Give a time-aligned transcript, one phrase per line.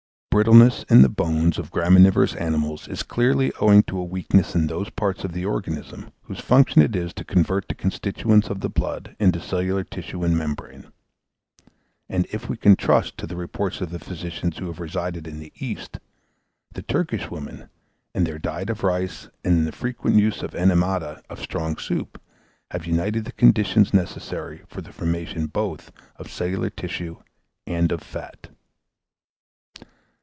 [0.33, 4.89] Brittleness in the bones of graminivorous animals is clearly owing to a weakness in those
[4.89, 9.13] parts of the organism whose function it is to convert the constituents of the blood
[9.19, 10.93] into cellular tissue and membrane;
[12.07, 15.51] and if we can trust to the reports of physicians who have resided in the
[15.59, 15.99] East,
[16.71, 17.67] the Turkish women,
[18.15, 22.21] in their diet of rice, and in the frequent use of enemata of strong soup,
[22.71, 27.17] have united the conditions necessary for the formation both of cellular tissue
[27.67, 28.47] and of fat.